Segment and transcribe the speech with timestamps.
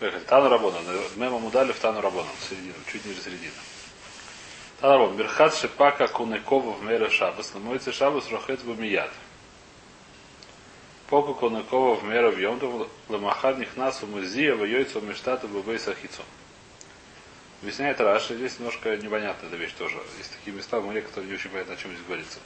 [0.00, 0.24] Поехали.
[0.24, 0.78] Тану Рабона.
[1.16, 2.28] Мема Мудали в Тану Рабона.
[2.48, 3.52] Середину, чуть ниже середины.
[4.80, 5.18] Тану Рабона.
[5.18, 7.52] Мирхат Шипака Кунекова в Мере Шабас.
[7.52, 9.10] На моице Шабас Рохет Бумият.
[11.10, 12.88] Пока Кунекова в Мере в Йомтов.
[13.10, 16.22] Ламахар Нихнас в Музия в Мештату Бубей Сахицу.
[17.60, 19.98] Объясняет Раша, здесь немножко непонятная эта вещь тоже.
[20.16, 22.38] Есть такие места в море, которые не очень понятно, о чем здесь говорится.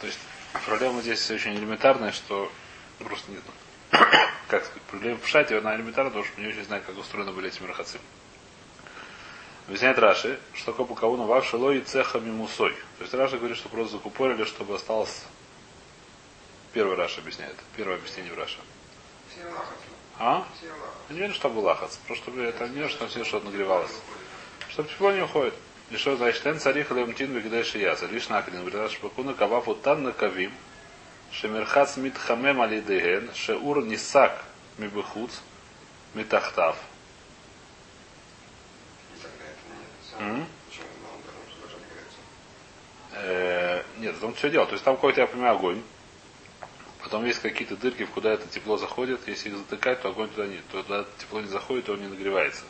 [0.00, 0.18] То есть
[0.64, 2.50] проблема здесь очень элементарная, что
[2.98, 3.42] просто нет
[4.48, 7.32] как сказать, проблема в шате, она элементарна, потому что мы не очень знаем, как устроены
[7.32, 8.00] были эти мирхацим.
[9.66, 12.72] Объясняет Раши, что такое пукауна вавши лои цеха мимусой.
[12.98, 15.22] То есть Раши говорит, что просто закупорили, чтобы осталось...
[16.72, 17.54] Первый Раши объясняет.
[17.76, 18.58] Первое объяснение в Раши.
[20.18, 20.46] А?
[21.10, 21.96] Я не верю, что был лахац.
[22.06, 23.92] Просто это не что все что нагревалось.
[24.70, 25.54] Чтобы тепло не уходит.
[25.90, 28.06] И что значит, тен царих лемтин вегдеши яса.
[28.06, 28.64] Лишь накрин.
[28.64, 30.52] Говорит, что пакуна кавафу тан на кавим.
[31.32, 34.44] Шемерхац митхамем алидеген, шеур нисак
[34.78, 35.40] мибыхуц,
[36.14, 36.76] митахтав.
[43.98, 44.66] Нет, там все дело.
[44.66, 45.82] То есть там какой-то, я понимаю, огонь.
[47.02, 49.26] Потом есть какие-то дырки, куда это тепло заходит.
[49.28, 52.08] Если их затыкать, то огонь туда не, то туда тепло не заходит, то он не
[52.08, 52.64] нагревается.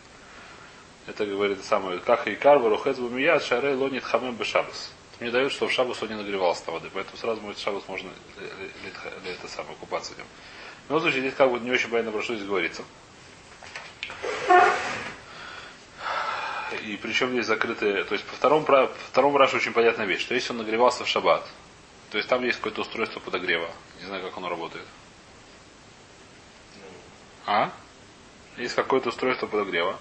[1.06, 1.98] Это говорит самое.
[2.00, 3.40] Как и карва рухец бумия
[3.74, 6.90] лонит хамем бешабас мне дают, что в шабус он не нагревался воды.
[6.92, 8.90] Поэтому сразу может шабус можно ли, ли,
[9.24, 10.26] ли, это самое купаться в нем.
[10.88, 12.82] Но в случае здесь как бы не очень понятно, про что здесь говорится.
[16.84, 18.04] И причем здесь закрытые.
[18.04, 21.08] То есть по второму, по второму рашу очень понятная вещь, что если он нагревался в
[21.08, 21.46] шаббат,
[22.10, 23.70] то есть там есть какое-то устройство подогрева.
[24.00, 24.86] Не знаю, как оно работает.
[27.46, 27.70] А?
[28.56, 29.98] Есть какое-то устройство подогрева.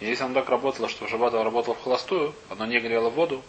[0.00, 3.42] И если оно так работало, что в шаббат работало в холостую, оно не грело воду,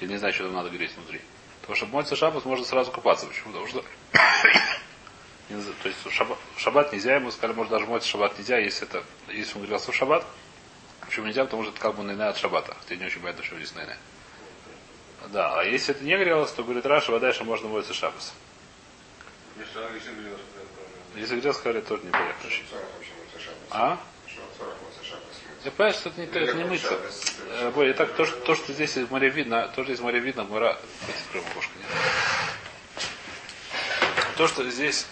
[0.00, 1.20] или не знаю, что там надо греть внутри.
[1.60, 3.26] Потому что моется шаббат можно сразу купаться.
[3.26, 3.52] Почему?
[3.52, 3.84] Потому что
[5.82, 9.58] то есть шаббат, шаббат нельзя, ему сказали, может даже моется шаббат нельзя, если это, если
[9.58, 10.24] он грелся в шаббат.
[11.00, 11.44] Почему нельзя?
[11.44, 12.76] Потому что это как бы найна от шаббата.
[12.80, 13.96] Хотя не очень понятно, что здесь найна.
[15.28, 18.32] Да, а если это не грелось, то говорит Раша, вода еще можно моется шаббас.
[21.16, 22.50] Если грелся, сказали, тоже непонятно.
[23.70, 23.98] А?
[25.64, 26.98] Я понимаю, что это не, это не мыться.
[27.74, 30.44] Бой, так, то, что, то, что здесь из моря видно, то, что из моря видно,
[30.44, 30.78] мора...
[31.32, 31.86] Давайте окошко, нет?
[34.36, 35.06] То, что здесь...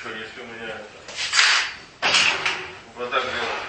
[0.00, 0.76] Что, если у меня
[2.96, 3.64] вода грела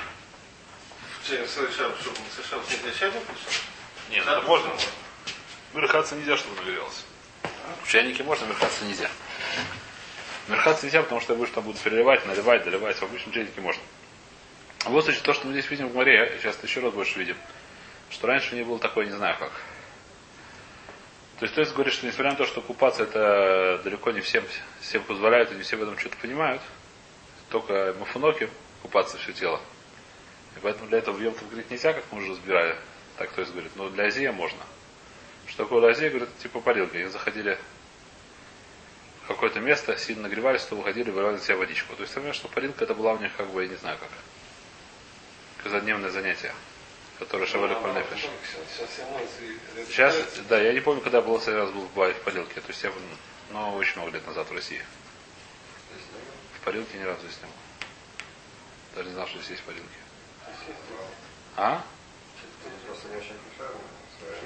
[1.21, 3.21] в совершал, чтобы он совершал снег на чайник
[4.09, 4.71] Нет, это можно.
[5.73, 7.01] Мерхаться нельзя, чтобы нагрелся.
[7.83, 9.09] В чайнике можно, мерхаться нельзя.
[10.47, 12.97] Мерхаться нельзя, потому что будешь там будут переливать, наливать, доливать.
[12.97, 13.81] В обычном чайнике можно.
[14.85, 17.35] Вот значит то, что мы здесь видим в море, сейчас еще раз больше видим,
[18.11, 19.51] что раньше не было такое, не знаю как.
[21.39, 24.43] То есть, то есть говорит, что несмотря на то, что купаться это далеко не всем,
[24.79, 26.61] всем позволяют, и не все в этом что-то понимают,
[27.49, 28.49] только мафуноки
[28.83, 29.59] купаться все тело.
[30.55, 32.77] И поэтому для этого в Йом говорит нельзя, как мы уже разбирали.
[33.17, 34.59] Так то есть говорит, но для Азия можно.
[35.47, 36.97] Что такое Азия, говорит, типа парилка.
[36.97, 37.57] Их заходили
[39.25, 41.95] в какое-то место, сильно нагревались, то выходили, выливали на себя водичку.
[41.95, 44.09] То есть, понимаешь, что парилка это была у них как бы, я не знаю как
[45.63, 46.53] каждодневное занятие,
[47.17, 48.29] которое Шавали Пальнефиш.
[49.87, 50.15] Сейчас,
[50.47, 52.61] да, я не помню, когда был последний раз был в Бае в парилке.
[52.61, 52.91] То есть я,
[53.51, 54.83] но ну, очень много лет назад в России.
[56.59, 57.53] В парилке ни разу здесь не был.
[58.95, 59.89] Даже не знал, что здесь есть парилки.
[61.57, 61.83] А?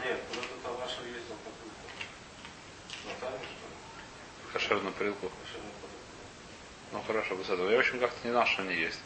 [0.05, 1.49] Нет, просто там ваша ездил по
[4.53, 5.31] Кошерную парилку.
[6.91, 7.69] Ну хорошо, этого.
[7.69, 8.99] Я, в общем, как-то не знал, что они есть.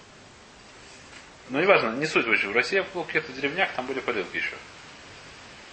[1.50, 2.50] Ну, не важно, не суть очень.
[2.50, 4.56] В России в каких-то деревнях там были парилки еще.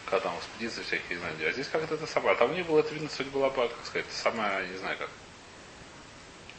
[0.06, 1.48] Когда там экспедиции всякие, не знаю, где.
[1.48, 2.34] А здесь как-то это самое.
[2.36, 5.08] Там не было, это видно, суть была, как сказать, самая, не знаю как.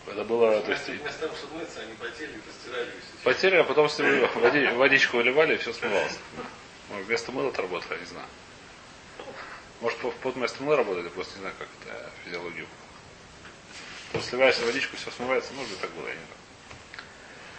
[0.07, 0.87] Это было, то есть...
[0.87, 2.91] Вместо того, чтобы мыться, они потели, постирали.
[3.23, 3.87] Потели, а потом
[4.35, 6.17] води, водичку выливали, и все смывалось.
[6.89, 8.25] Ну, вместо мыла это работало, не знаю.
[9.79, 12.65] Может, под вместо мыла работает, я просто не знаю, как это физиологию.
[14.11, 16.41] Просто сливаешься водичку, все смывается, может быть, так было, я не знаю.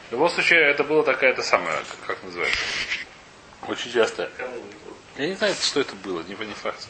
[0.09, 2.61] В любом случае, это была такая-то самая, как называется.
[3.69, 4.31] Очень часто.
[5.17, 6.89] Я не знаю, что это было, не, не факт.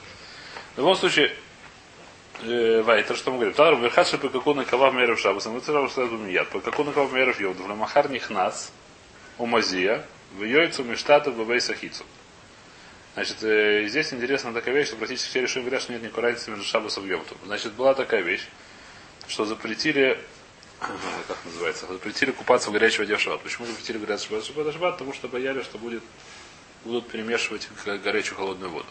[0.75, 1.33] В любом случае,
[2.43, 3.55] э, Вай, то, что мы говорим.
[3.55, 5.51] Тару верхаши по какому на кава меров шабаса.
[5.51, 6.49] Мы царам что мият.
[6.49, 7.59] По какому на кава меров йод.
[7.59, 8.73] В махар нихнас.
[9.39, 10.07] У мазия.
[10.33, 12.05] В йойцу миштата в бейсахицу.
[13.15, 16.51] Значит, э, здесь интересна такая вещь, что практически все решили говорят, что нет никакой разницы
[16.51, 17.37] между шабасом и йомтом.
[17.45, 18.49] Значит, была такая вещь,
[19.29, 20.19] что запретили
[21.29, 23.43] как называется, запретили купаться в горячей воде в шаббат.
[23.43, 24.73] Почему запретили горячую воду в шаббат?
[24.73, 24.95] шаббат?
[24.95, 26.03] Потому что боялись, что будет,
[26.85, 28.89] будут перемешивать горячую холодную воду.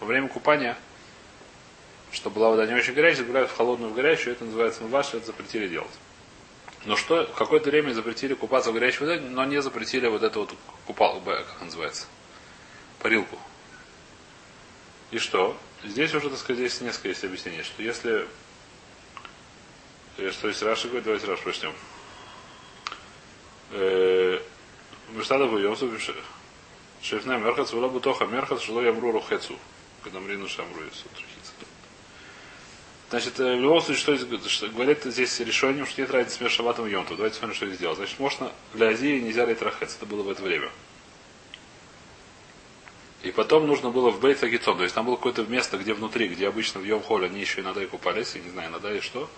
[0.00, 0.76] Во время купания,
[2.12, 5.26] чтобы была вода не очень горячая, добавляют в холодную в горячую, это называется мываш, это
[5.26, 5.90] запретили делать.
[6.84, 10.38] Но что, в какое-то время запретили купаться в горячей воде, но не запретили вот это
[10.38, 10.54] вот
[10.86, 12.06] купал, как называется,
[13.00, 13.38] парилку.
[15.10, 15.56] И что?
[15.84, 18.26] Здесь уже, так сказать, здесь несколько есть объяснений, что если...
[20.18, 21.72] э, Что есть Раша говорит, давайте Рашу прочтем.
[25.10, 25.90] Мештада Буйомсу
[27.02, 29.58] Шефна Мерхац Вула Бутоха Мерхац Шло Ямру Рухецу.
[30.02, 31.52] Когда Мрину Шамру Трухица.
[33.10, 36.56] Значит, э, в любом случае, что, здесь- что говорит здесь решением, что нет разницы между
[36.56, 37.16] шабатом и йомтом.
[37.16, 37.96] Давайте смотрим, что здесь сделать.
[37.96, 39.96] Значит, можно для Азии нельзя лить рахец.
[39.96, 40.70] Это было в это время.
[43.22, 44.76] И потом нужно было в Бейт Агицон.
[44.76, 47.62] То есть там было какое-то место, где внутри, где обычно в Йом Холе они еще
[47.62, 49.28] иногда и купались, я не знаю, иногда и что.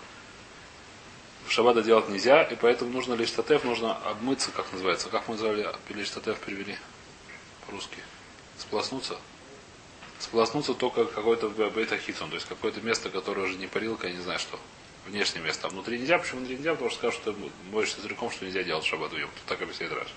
[1.51, 5.09] В Шаббата делать нельзя, и поэтому нужно лишь татеф, нужно обмыться, как называется.
[5.09, 6.77] Как мы назвали лишь татеф перевели
[7.65, 7.97] по-русски?
[8.57, 9.17] Сплоснуться?
[10.17, 14.21] Сплоснуться только какой-то бейта хитсон, то есть какое-то место, которое уже не парилка, я не
[14.21, 14.57] знаю что.
[15.05, 15.67] Внешнее место.
[15.67, 16.71] А внутри нельзя, почему внутри нельзя?
[16.71, 19.29] Потому что скажут, что ты моешься языком, что нельзя делать шаббат уем.
[19.45, 20.07] Так объясняет Раш.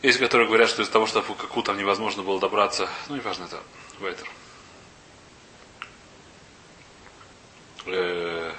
[0.00, 3.44] Есть, которые говорят, что из-за того, что по каку там невозможно было добраться, ну, неважно,
[3.44, 3.60] это
[4.00, 4.30] Вайтер.
[7.84, 8.54] Э,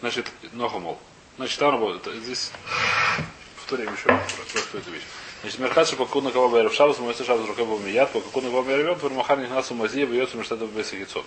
[0.00, 0.98] Значит, Нохомол.
[1.36, 2.02] Значит, там.
[2.22, 2.50] Здесь
[3.56, 4.04] повторим еще
[4.52, 5.02] просто эту вещь.
[5.42, 8.62] Значит, Мерхат Шапаку на кого Бэрев Шабас, мой Шабас Рукава Мият, по какому на кого
[8.64, 11.24] Бэрев, Вермахар Нихнасу Мазия, бьется Мештата Бесахицон.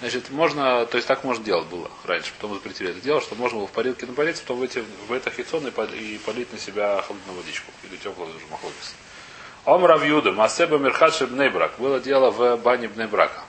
[0.00, 3.58] Значит, можно, то есть так можно делать было раньше, потом запретили это дело, что можно
[3.58, 7.00] было в парилке напариться, потом выйти в это хитсон и, по- и полить на себя
[7.02, 8.94] холодную водичку или теплую даже махлокис.
[9.64, 11.78] Ом Равьюда, Масеба Мерхат Шебнейбрак.
[11.78, 13.44] Было дело в бане Бнейбрака.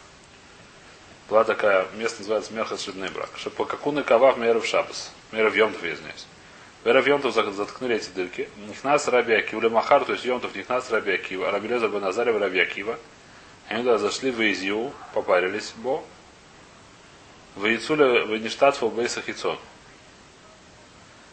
[1.30, 3.30] Была такая, место называется Мерхат Шебнейбрак.
[3.36, 5.12] Шапакакуны Кавав Меров Шабас.
[5.32, 6.28] Меров Йомтов, я извиняюсь.
[6.84, 8.48] Меров Йомтов заткнули эти дырки.
[8.68, 12.60] Нихнас Раби Акива, Махар, то есть Йомтов Нихнас Раби Акива, Раби Лезар Бен Азарев Раби
[12.60, 13.00] Акива.
[13.68, 16.04] Они туда зашли в Изию, попарились, бо.
[17.56, 19.58] В Ицуле, в Ништатфу, в Бейсахицон.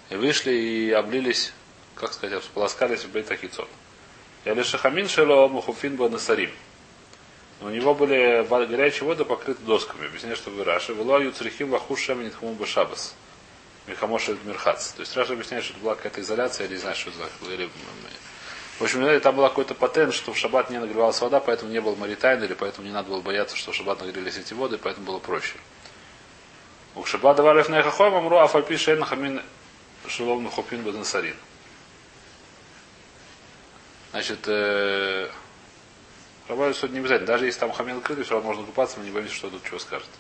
[0.09, 1.53] И вышли и облились,
[1.95, 3.69] как сказать, сполоскались в Бейтахицон.
[4.45, 5.97] Я лишь Хамин Шело Мухуфин
[7.63, 7.65] Банасарим.
[7.65, 10.07] У него были горячие воды покрыты досками.
[10.07, 10.93] Объясняю, что вы Раши.
[10.93, 13.15] Вело Юцрихим Вахуш Шеменит Хуму Башабас.
[13.87, 14.93] Михамош Мирхац.
[14.93, 17.53] То есть Раша объясняет, что это была какая-то изоляция, я не знаю, что это за-
[17.53, 17.69] или,
[18.79, 21.95] В общем, там был какой-то патент, что в шаббат не нагревалась вода, поэтому не был
[21.97, 25.19] маритайн, или поэтому не надо было бояться, что в шаббат нагрелись эти воды, поэтому было
[25.19, 25.55] проще.
[26.95, 29.43] У шаббат давали на хахом, амру афальпи шейн хамин
[30.09, 31.37] шелом нахопин бадансарин.
[34.13, 35.29] Значит, э,
[36.53, 37.29] Рабаю суд не обязательно.
[37.29, 39.79] Даже если там хамин открытый, все равно можно купаться, мы не боимся, что тут чего
[39.79, 40.11] скажет.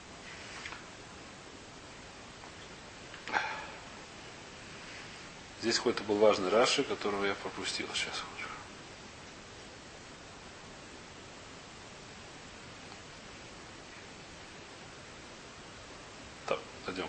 [5.60, 7.86] Здесь какой-то был важный Раши, которого я пропустил.
[7.92, 8.22] Сейчас.
[16.46, 17.08] Так, пойдем.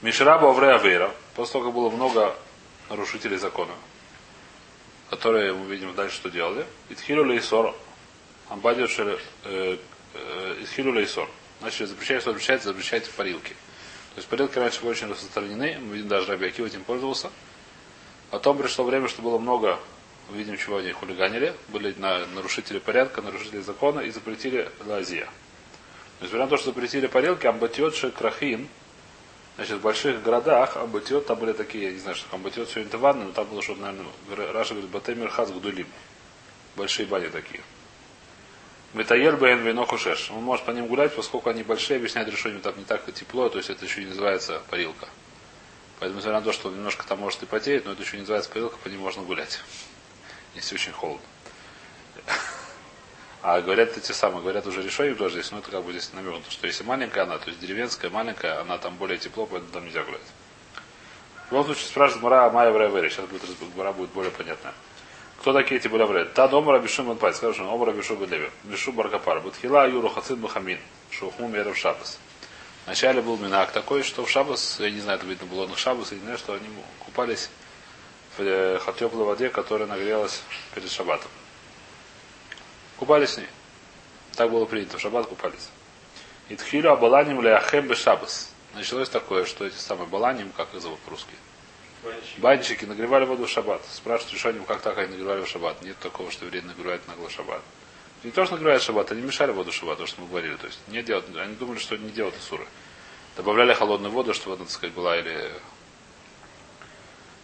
[0.00, 1.14] Мишраба Аврея Вейра.
[1.34, 2.34] После того, как было много
[2.88, 3.74] нарушителей закона,
[5.10, 6.66] которые мы видим дальше, что делали.
[6.88, 7.74] Итхилу лейсор.
[8.48, 9.18] Амбадио шеле...
[10.60, 11.28] Итхилу лейсор.
[11.60, 13.54] Значит, запрещается, запрещается, запрещайте парилки.
[14.14, 15.78] То есть парилки раньше были очень распространены.
[15.80, 17.30] Мы видим, даже Раби Акива этим пользовался.
[18.30, 19.78] Потом пришло время, что было много,
[20.32, 21.54] видим, чего они хулиганили.
[21.68, 25.28] Были на- нарушители порядка, нарушители закона и запретили лазия.
[26.20, 28.68] Несмотря на то, что запретили парилки, амбатиот крахин,
[29.56, 32.98] Значит, в больших городах Амбатиот, там были такие, я не знаю, что Амбатиот сегодня это
[32.98, 35.86] ванны, но там было что-то, наверное, Раша говорит, Батемир Хаз Гдулим.
[36.74, 37.60] Большие бани такие.
[38.94, 40.30] Метаель Бен Вино Хушеш.
[40.30, 43.58] Он может по ним гулять, поскольку они большие, объясняет решение, там не так тепло, то
[43.58, 45.08] есть это еще не называется парилка.
[45.98, 48.50] Поэтому, несмотря на то, что немножко там может и потеет, но это еще не называется
[48.50, 49.60] парилка, по ним можно гулять.
[50.54, 51.26] Если очень холодно.
[53.42, 56.50] А говорят эти самые, говорят уже решение тоже здесь, но это как бы здесь намекнуто,
[56.50, 60.02] что если маленькая она, то есть деревенская, маленькая, она там более тепло, поэтому там нельзя
[60.04, 60.20] гулять.
[61.48, 63.42] В любом случае спрашивает Мара Майя Вревери, сейчас будет,
[63.76, 64.72] Мара будет более понятная.
[65.40, 69.40] Кто такие эти были Та дома Рабишум Банпай, скажешь, он Омар Рабишу Бедеви, Бишу Баркапар,
[69.40, 70.78] Бутхила Юру Хацин Бухамин,
[71.10, 72.18] Шухму Мерев Шабас.
[72.86, 76.12] Вначале был минак такой, что в Шабас, я не знаю, это видно было на Шабас,
[76.12, 76.68] не знаю, что они
[77.00, 77.50] купались
[78.36, 80.42] в э, теплой воде, которая нагрелась
[80.74, 81.30] перед Шабатом.
[82.96, 83.48] Купались с ней.
[84.36, 84.98] Так было принято.
[84.98, 85.68] В шаббат купались.
[86.48, 88.50] Итхилю абаланим ляхем бешабас.
[88.74, 91.30] Началось такое, что эти самые баланим, как их зовут по-русски,
[92.38, 93.82] банщики нагревали воду в шаббат.
[93.92, 95.82] Спрашивают решением, как так они нагревали в шаббат.
[95.82, 97.62] Нет такого, что евреи нагревают нагло шаббат.
[98.22, 100.56] Не то, что нагревают шаббат, они мешали воду шаббат, то, что мы говорили.
[100.56, 102.66] То есть не делать, они думали, что не делают суры.
[103.36, 105.50] Добавляли холодную воду, чтобы она, так сказать, была или...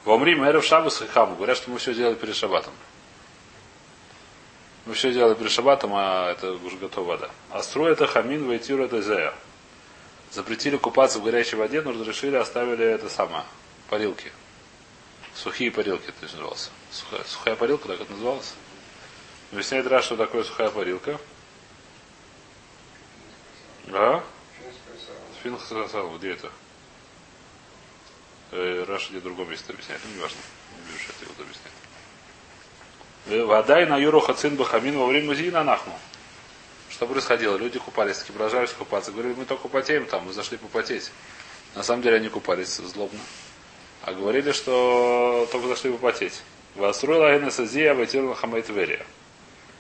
[0.04, 2.72] В Омри Мэров Шабас и Хаму говорят, что мы все делали перед шаббатом.
[4.86, 7.30] Мы все делали перед шаббатом, а это уже готова вода.
[7.50, 9.34] Астру это хамин, вейтюр это зея.
[10.30, 13.44] Запретили купаться в горячей воде, но разрешили, оставили это самое,
[13.90, 14.32] парилки.
[15.42, 16.68] Сухие парилки это назывался.
[16.92, 18.52] Сухая, сухая парилка, так это называлось?
[19.52, 21.18] Объясняет раз, что такое сухая парилка.
[23.86, 24.22] Да?
[25.42, 26.52] Финх сказал, где это?
[28.50, 30.36] Э, Раша где в другом месте объясняет, ну не важно.
[30.76, 31.74] Не вижу, что это его объясняет.
[33.28, 35.98] Э, Вода и на Юру Хацин Бахамин во время Зина Нахну.
[36.90, 37.56] Что происходило?
[37.56, 39.10] Люди купались, такие продолжались купаться.
[39.10, 41.10] Говорили, мы только потеем там, мы зашли попотеть.
[41.74, 43.20] На самом деле они купались злобно.
[44.02, 46.42] А говорили, что только зашли попотеть.
[46.74, 49.04] Ваструила Энесазия Ватирна Хамайтверия.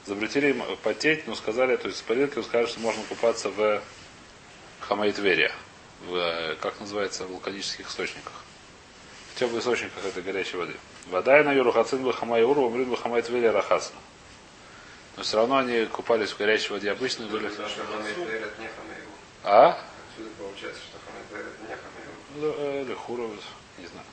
[0.06, 3.82] Запретили им потеть, но сказали, то есть с парилки сказали, что можно купаться в
[4.80, 5.52] Хамайтверия.
[6.06, 8.32] В, как называется, в вулканических источниках.
[9.34, 10.74] В теплых источниках этой горячей воды.
[11.06, 13.98] Вода и на Юрухацин Бахамайуру, Умрин Бахамайтверия Рахасна.
[15.16, 17.26] Но все равно они купались в горячей воде обычно.
[17.26, 17.48] Были...
[17.48, 17.66] Что.
[19.44, 19.78] А?
[20.10, 22.10] Отсюда получается, что Хамед Вейр это не Хамейру.
[22.36, 23.22] Ну, э, Лехура,
[23.78, 24.06] не знаю.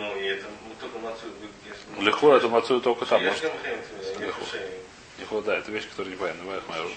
[0.00, 2.02] Ну, и это ну, только Мацуй будет.
[2.02, 3.22] Лехура это мацую только там.
[3.22, 4.32] Может, не
[5.18, 6.44] Лехура, да, это вещь, которая непонятна.
[6.44, 6.88] Ваях Майор.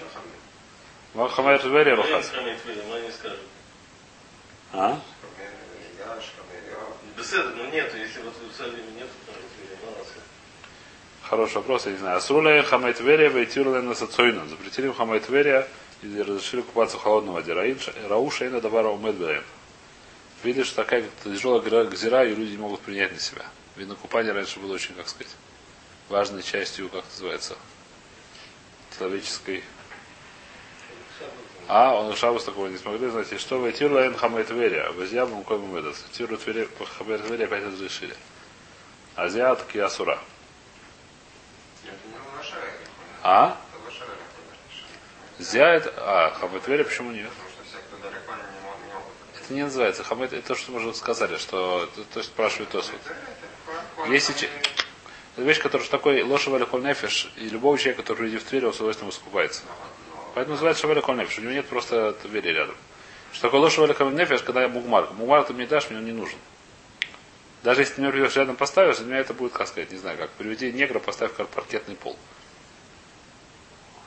[1.14, 1.32] Хамед.
[1.34, 2.32] Хамайр Твери Рухас.
[4.72, 5.00] А?
[7.18, 9.06] Беседа, ну если вот в Иерусалиме ну,
[11.24, 12.18] Хороший вопрос, я не знаю.
[12.18, 14.48] Асруля Хамайт Верия Вейтюрла на Сацойна.
[14.48, 15.68] Запретили им Хамайт Верия
[16.02, 17.52] и разрешили купаться в холодной воде.
[17.52, 18.88] Раин Ш- Рау Шейна Давара
[20.44, 23.46] Видишь, что такая тяжелая гзира, и люди не могут принять на себя.
[23.76, 25.34] Видно, купание раньше было очень, как сказать,
[26.10, 27.56] важной частью, как называется,
[28.98, 29.64] человеческой.
[31.68, 33.32] А, он Шабус такого не смогли знать.
[33.32, 36.04] И что вы Тирла Эн Хамайт Верия, Вазьябам Кой Мумедас.
[36.12, 38.16] Тиру Твери Хамайт Верия опять разрешили.
[39.16, 40.20] Азиат Киасура.
[41.86, 41.96] Это
[42.38, 42.62] Лошара,
[43.22, 43.58] А?
[43.72, 44.18] это Лошара,
[45.40, 47.30] Зяет, а, хамет вере, почему нет?
[47.30, 49.14] Потому что все, кто далеко, они не могут- не могут.
[49.44, 53.02] Это не называется хамет, это то, что мы уже сказали, что, то, есть спрашивает Тосфот.
[54.08, 54.34] Если
[55.36, 58.46] это вещь, которая что такое лоша валя коль нефиш, и любого человека, который идет в
[58.46, 59.64] Тверь, он с удовольствием искупается.
[60.34, 62.76] Поэтому называется шаваля коль нефиш, у него нет просто Твери рядом.
[63.34, 65.12] Что такое лоша валя коль нефиш, когда я мугмар.
[65.12, 66.40] Мугмар ты мне дашь, мне он не нужен.
[67.64, 70.18] Даже если ты меня придешь рядом поставишь, для меня это будет, как сказать, не знаю
[70.18, 70.30] как.
[70.32, 72.18] Приведи негра, поставь паркетный пол.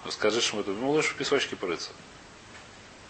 [0.09, 1.91] Скажи, что ему, ну лучше в песочке порыться.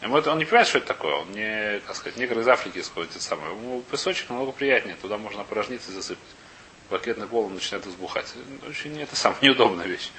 [0.06, 1.14] Ему это, он не понимает, что это такое.
[1.16, 3.50] Он не, как сказать, негр из Африки исходит это самое.
[3.50, 4.94] Ему песочек намного приятнее.
[5.02, 6.22] Туда можно опорожниться и засыпать.
[6.88, 8.32] Паркетный пол начинает взбухать.
[8.68, 10.12] Очень это самая неудобная вещь.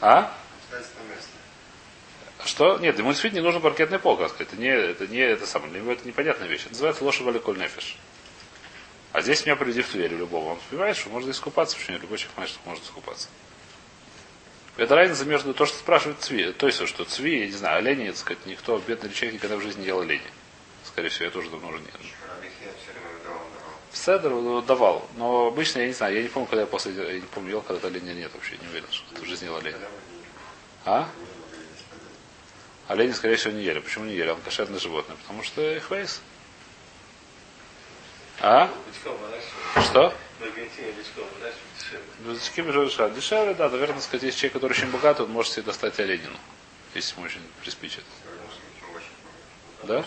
[0.00, 0.34] А?
[2.46, 2.78] Что?
[2.78, 4.48] Нет, ему действительно не нужен паркетный пол, как сказать.
[4.48, 5.70] Это не, это не это самое.
[5.70, 6.62] Для него это непонятная вещь.
[6.62, 7.98] Это называется лоша валиколь нефиш.
[9.12, 10.52] А здесь меня приведи в Тверь любого.
[10.52, 13.28] Он понимает, что можно искупаться, почему любой человек понимает, что может искупаться.
[14.76, 16.52] Это разница между то, что спрашивает Цви.
[16.52, 19.60] То есть, что Цви, я не знаю, олени, так сказать, никто, бедный человек никогда в
[19.60, 20.22] жизни не ел олени.
[20.84, 22.00] Скорее всего, я тоже давно уже не ел.
[24.62, 27.50] Давал, но обычно я не знаю, я не помню, когда я после, я не помню,
[27.50, 29.76] ел когда-то оленя нет вообще, не уверен, что в жизни ел олень.
[30.84, 31.08] А?
[32.88, 33.78] Олени, скорее всего, не ели.
[33.78, 34.28] Почему не ели?
[34.28, 35.16] Он кошерное животное.
[35.16, 36.20] Потому что их вейс.
[38.40, 38.70] А?
[39.80, 40.12] Что?
[40.38, 40.92] В Аргентине
[41.94, 42.32] дешевле.
[42.32, 45.98] Безочки бежали Дешевле, да, наверное, сказать, если человек, который очень богатый, он может себе достать
[46.00, 46.36] оленину.
[46.94, 48.04] Если ему очень приспичит.
[49.82, 50.04] Да?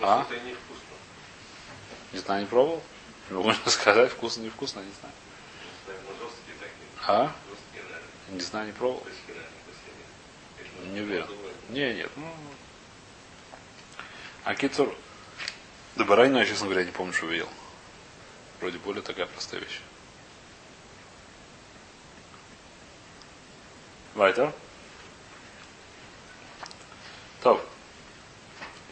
[0.00, 0.26] А?
[2.12, 2.82] Не знаю, не пробовал?
[3.30, 5.14] Не могу сказать, вкусно, невкусно, не знаю.
[7.06, 7.32] А?
[8.30, 9.06] Не знаю, не пробовал.
[10.86, 11.26] Не уверен.
[11.70, 12.10] Не, нет.
[12.16, 12.32] Ну,
[14.44, 14.94] а кицур.
[15.96, 17.48] Да баранину я, честно говоря, не помню, что видел.
[18.60, 19.80] Вроде более такая простая вещь.
[24.14, 24.52] Вайтер.
[27.42, 27.62] Топ.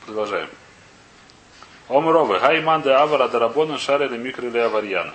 [0.04, 0.48] Продолжаем.
[1.88, 2.38] Омровы.
[2.38, 5.14] Хайман де авара дарабона шарили микрили аварьяна.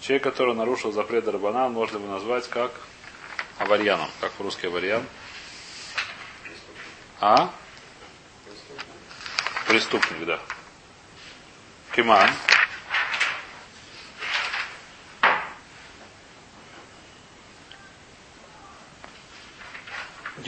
[0.00, 2.70] Человек, который нарушил запрет Дарабана, можно его назвать как
[3.58, 4.08] аварьяном.
[4.20, 5.04] Как по-русски аварьян.
[7.20, 7.50] А?
[9.66, 10.38] Преступник, да.
[11.94, 12.30] Киман.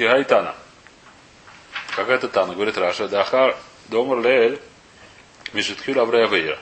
[0.00, 0.54] Дигайтана.
[1.94, 3.54] Какая-то Тана, говорит Раша, Дахар
[3.88, 4.58] Домар Леэль
[5.52, 6.58] Мишитхюр Аврея Вейра.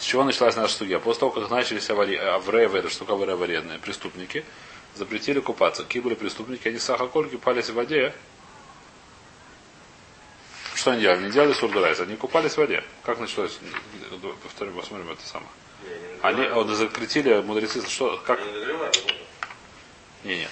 [0.00, 0.98] С чего началась наша судья?
[0.98, 4.44] После того, как начались Аврея Вейра, что такое Аврея преступники,
[4.96, 5.84] запретили купаться.
[5.84, 6.66] Какие были преступники?
[6.66, 8.12] Они сахакольки купались в воде.
[10.74, 11.26] Что они делали?
[11.26, 12.82] Не делали сурдурайз, они купались в воде.
[13.04, 13.60] Как началось?
[14.42, 15.50] Повторим, посмотрим это самое.
[16.22, 18.40] Они вот, запретили мудрецы, что, как?
[20.24, 20.50] Не, нет.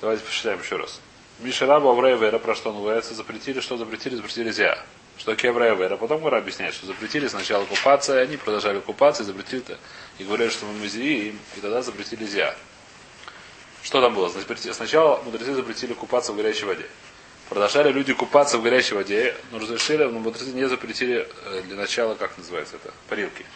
[0.00, 1.00] Давайте посчитаем еще раз.
[1.40, 4.78] Мишераба Аврея Вера, про что он говорится, запретили, что запретили, запретили зя.
[5.16, 5.96] Что такое Аврея Вера.
[5.96, 9.76] Потом Гора объясняет, что запретили сначала купаться, и они продолжали купаться, и запретили -то,
[10.18, 12.56] и говорили, что мы музеи, и тогда запретили зя.
[13.82, 14.28] Что там было?
[14.72, 16.86] Сначала мудрецы запретили купаться в горячей воде.
[17.48, 22.14] Продолжали люди купаться в горячей воде, но разрешили, но мудрецы не запретили э, для начала,
[22.14, 23.46] как называется это, парилки.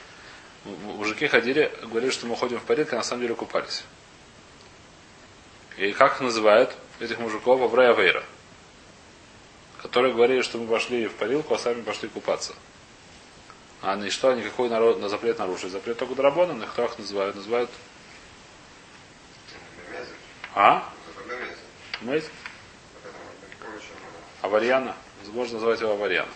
[0.64, 3.84] Мужики ходили, говорили, что мы ходим в парилке, а на самом деле купались.
[5.76, 8.24] И как называют этих мужиков Аврея Вейра?
[9.80, 12.54] Которые говорили, что мы пошли в парилку, а сами пошли купаться.
[13.82, 15.70] А они что, никакой народ, на запрет нарушили.
[15.70, 17.34] Запрет только Драбона, кто их называют?
[17.34, 17.70] Называют...
[20.54, 20.88] А?
[22.00, 22.24] Мейз?
[24.40, 24.94] Аварьяна.
[25.32, 26.30] Можно называть его Аварьяна.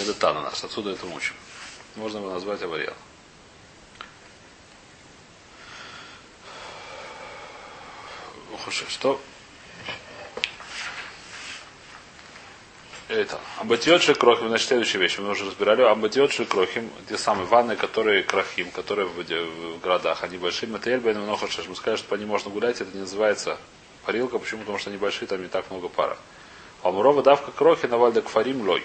[0.00, 0.62] Это Тана наш.
[0.62, 1.34] Отсюда это учим.
[1.94, 2.96] Можно его назвать Аварьяна.
[8.70, 9.20] Что?
[13.08, 13.38] Это.
[13.58, 15.18] Амбатиот крохим, значит, следующая вещь.
[15.18, 15.82] Мы уже разбирали.
[15.82, 20.68] Амбатиот крохим, те самые ванны, которые крахим, которые в, в городах, они большие.
[20.68, 23.58] Матриэль бен много Мы сказали, что по ним можно гулять, это не называется
[24.04, 24.38] парилка.
[24.38, 24.60] Почему?
[24.62, 26.16] Потому что они большие, там не так много пара.
[26.82, 28.82] А мурова давка крохи на вальда кфарим лой.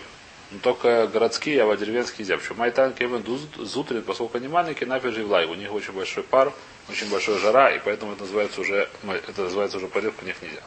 [0.51, 2.37] Но только городские, а деревенские нельзя.
[2.37, 3.25] Почему Майтан Кевин
[3.57, 5.45] Зутрин, поскольку они маленькие, нафиг же влай.
[5.45, 6.53] У них очень большой пар,
[6.89, 10.61] очень большая жара, и поэтому это называется уже, это называется уже парилка, у них нельзя.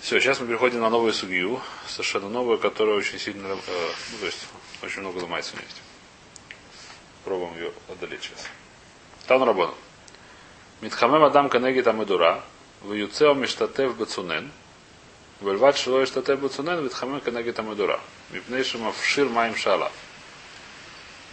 [0.00, 3.56] Все, сейчас мы переходим на новую судью, совершенно новую, которая очень сильно, э,
[4.12, 4.46] ну, то есть,
[4.82, 5.80] очень много ломается вместе.
[7.24, 8.48] Пробуем ее одолеть сейчас.
[9.26, 9.74] Там работа.
[10.80, 12.42] Митхамем Адам Канеги Тамедура,
[12.80, 14.50] в Юцео Миштатев Бацунен,
[15.40, 18.00] Вельват Шилой Штатев Бацунен, Митхамем Канеги Тамедура.
[18.30, 19.92] Мипнейшима Вшир Маим Шала.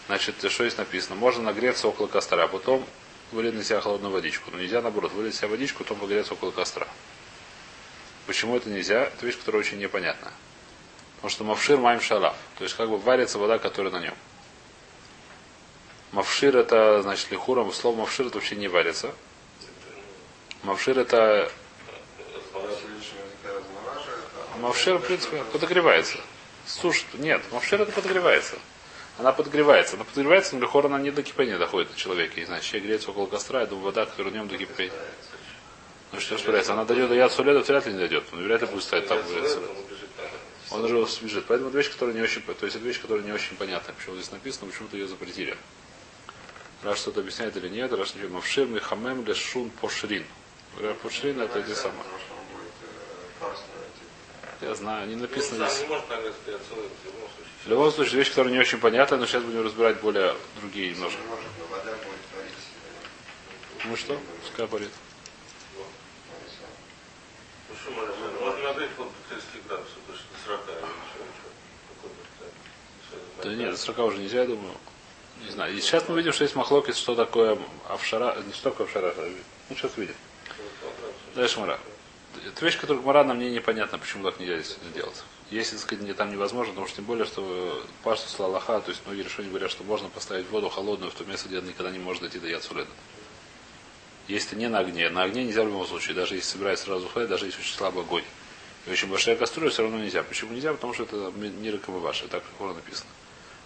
[0.09, 1.13] Значит, что здесь написано?
[1.13, 2.83] Можно нагреться около костра, а потом
[3.31, 4.49] вылить на себя холодную водичку.
[4.49, 6.87] Но нельзя наоборот, вылить на себя водичку, потом погреться около костра.
[8.25, 9.03] Почему это нельзя?
[9.03, 10.33] Это вещь, которая очень непонятна.
[11.17, 12.35] Потому что мавшир маем шалав.
[12.57, 14.15] То есть как бы варится вода, которая на нем.
[16.11, 19.13] Мавшир это, значит, лихуром, слово мавшир это вообще не варится.
[20.63, 21.51] Мавшир это...
[24.57, 26.17] Мавшир, в принципе, подогревается.
[26.65, 27.05] Сушит.
[27.13, 28.55] Нет, мавшир это подогревается.
[29.19, 29.95] Она подогревается.
[29.95, 32.39] Она подогревается, но лихор она не до кипения доходит до человека.
[32.39, 34.93] И значит, человек греется около костра, я думаю, вода, которая в нем до кипения.
[36.13, 36.71] Ну что разбирается?
[36.73, 38.23] Она дойдет до яд соледа, вряд ли не дойдет.
[38.31, 39.19] Но вряд ли будет стоять там.
[40.71, 41.45] Он уже бежит.
[41.47, 43.93] Поэтому это вещь, которая не очень, то есть это вещь, которая не очень понятна.
[43.93, 45.57] Почему здесь написано, почему-то ее запретили.
[46.83, 50.25] Раз что-то объясняет или нет, раз не Мавшир Михамем Лешун Пошрин.
[51.03, 52.03] Пошрин это те самое.
[54.61, 55.85] Я знаю, не написано здесь.
[57.63, 61.19] В любом случае, вещь, которая не очень понятна, но сейчас будем разбирать более другие немножко.
[63.85, 64.19] Ну что?
[64.43, 64.89] Пускай говорит.
[73.41, 74.73] Да нет, до 40 уже нельзя, я думаю.
[75.45, 75.73] Не знаю.
[75.73, 79.13] И сейчас мы видим, что есть махлокис, что такое авшара, не что такое авшара,
[79.69, 80.15] ну сейчас видим.
[81.35, 81.79] Дальше мара.
[82.45, 85.23] Это вещь, которая Мара нам мне непонятно, почему так нельзя здесь делать.
[85.51, 89.23] Если, так сказать, там невозможно, потому что тем более, что пашту слалаха, то есть многие
[89.23, 92.21] решения говорят, что можно поставить воду холодную в то место, где она никогда не может
[92.21, 92.89] дойти до яцуледа.
[94.27, 97.29] Если не на огне, на огне нельзя в любом случае, даже если собирается сразу ходить,
[97.29, 98.23] даже если очень слабый огонь.
[98.85, 100.21] И очень большая кастрюля, все равно нельзя.
[100.21, 100.71] Почему нельзя?
[100.73, 103.09] Потому что это не ракомываши, так как написано.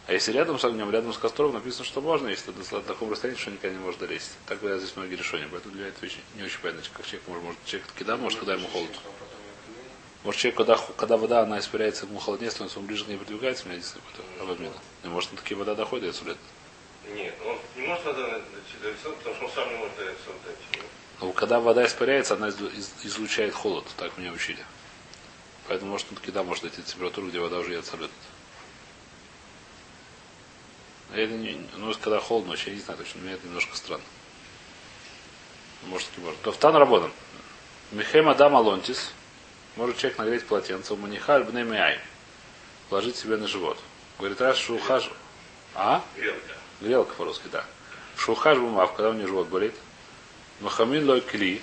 [0.05, 3.09] А если рядом с огнем, рядом с костром написано, что можно, если это на таком
[3.09, 4.31] расстоянии, что никогда не может долезть.
[4.47, 5.47] Так говорят здесь многие решения.
[5.49, 8.67] Поэтому для этого не очень понятно, как человек может, может человек когда может, когда ему
[8.67, 8.97] холодно.
[10.25, 13.65] Может человек, когда, когда вода, она испаряется, ему холоднее становится, он ближе к ней продвигается,
[13.65, 14.75] у меня здесь какой-то обмена.
[15.03, 16.37] И может на такие вода доходит, если лет.
[17.07, 20.31] Нет, он не может вода дойти до потому что он сам не может до лица
[20.45, 20.87] дойти.
[21.21, 24.65] Но когда вода испаряется, она излучает холод, так меня учили.
[25.67, 28.15] Поэтому может он таки да, может дойти температуру, где вода уже есть абсолютно.
[31.13, 34.03] Это не, ну, когда холодно, вообще не знаю точно, меня это немножко странно.
[35.83, 36.41] Может, не может.
[36.41, 37.11] То в Тан работан.
[37.91, 39.11] Михем Адам Алонтис.
[39.75, 40.95] Может человек нагреть полотенце.
[40.95, 41.99] Манихаль Бнемиай.
[42.89, 43.77] Положить себе на живот.
[44.17, 45.11] Говорит, раз шухаж.
[45.75, 46.03] А?
[46.15, 46.53] Грелка.
[46.81, 47.65] Грелка по-русски, да.
[48.17, 49.75] Шухаж бумав, когда у него живот болит.
[50.61, 51.61] Махамин лой кли.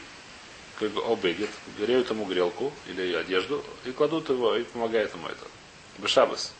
[0.78, 1.50] Как обегет.
[1.78, 3.64] Греют ему грелку или одежду.
[3.84, 5.46] И кладут его, и помогает ему это.
[5.98, 6.52] Бешабас.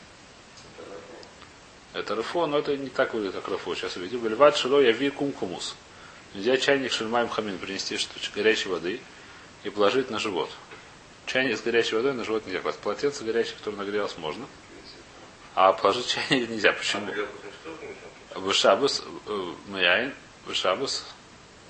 [1.92, 3.74] Это рыфо, но это не так выглядит, как рыфо.
[3.74, 4.20] Сейчас увидим.
[4.20, 5.74] Бельват шило яви кумкумус.
[6.35, 9.00] Нельзя чайник шельмаем хамин принести штучек горячей воды
[9.64, 10.50] и положить на живот.
[11.26, 12.61] Чайник с горячей водой на живот нельзя.
[12.61, 14.46] Класть полотенце горячее, которое нагрелось, можно.
[15.55, 16.72] А положить чайник нельзя.
[16.72, 17.12] Почему?
[18.37, 20.14] Вышабус, э, маяин,
[20.46, 21.05] вышабус,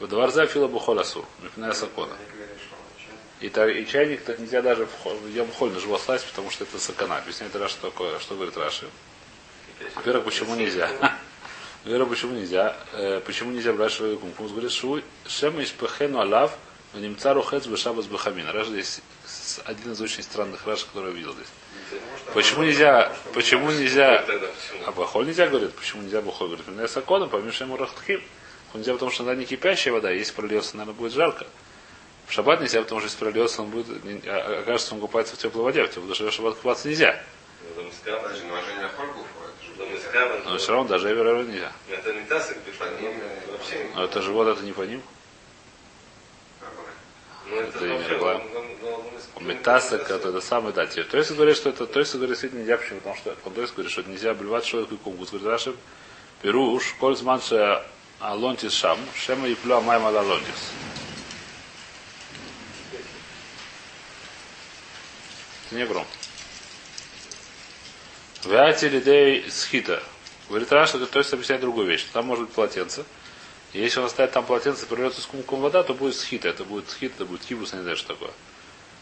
[0.07, 1.25] Дворза фила бухолясу.
[1.41, 2.15] Напиная сакона.
[3.41, 6.79] И, и чайник так нельзя даже в в Холь на живот класть, потому что это
[6.79, 7.19] сакана.
[7.19, 8.87] Объясняет Раши, что такое, что говорит Раши.
[9.95, 10.91] Во-первых, почему нельзя?
[11.85, 12.77] Во-первых, почему нельзя?
[12.93, 14.45] Э, почему нельзя брать швей кумку?
[14.45, 16.57] Говорит, шву шема из пехену алав,
[16.95, 18.49] немца рухец бешабас бахамин.
[18.51, 19.01] Раш здесь
[19.65, 21.49] один из очень странных раш, который я видел здесь.
[22.35, 24.25] Почему нельзя, почему нельзя,
[24.87, 26.49] а бахоль нельзя, говорит, почему нельзя бахоль?
[26.49, 28.23] Говорит, меня сакона, помимо ему рахтхим.
[28.75, 31.47] Нельзя, потому что она не кипящая вода, если прольется, наверное, будет жарко.
[32.27, 35.39] В шаббат нельзя, потому что если прольется, он будет, не- а- окажется, он купается в
[35.39, 37.21] теплой воде, в теплой в шаббат купаться нельзя.
[40.45, 41.73] Но все равно даже Эвера нельзя.
[41.89, 42.57] Это не тасик.
[43.51, 43.87] Вообще.
[43.95, 45.03] Но это живот, это не по ним.
[47.51, 48.41] Это Это
[48.83, 49.05] ну,
[49.41, 50.87] ну, Метасок, это, это самый да.
[50.87, 53.01] То есть говорит, что это, то есть говорит, действительно нельзя, почему?
[53.01, 55.31] Потому что он то есть говорит, что это нельзя обливать человеку и кумгус.
[55.31, 55.75] Говорит, Раши,
[56.43, 57.83] Перуш, коль зманше
[58.21, 60.73] алонтис шам, шема и плю амайм ала алонтис.
[65.67, 66.07] Это не гром.
[68.45, 70.03] Вяти лидей схита.
[70.49, 72.07] Говорит Раша, то есть объясняет другую вещь.
[72.13, 73.05] Там может быть полотенце.
[73.73, 76.49] И если он оставит там полотенце, прольется с кумком вода, то будет схита.
[76.49, 78.31] Это будет схит, это будет кибус, не знаю, что такое.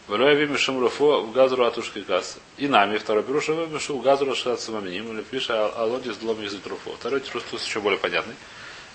[0.07, 2.37] Валюя вими шумруфо в газру атушки газ.
[2.57, 6.93] И нами второй пируша вымешу в газру шат самаминим или пиша алодис длом язык труфо.
[6.93, 8.33] Второй трус еще более понятный.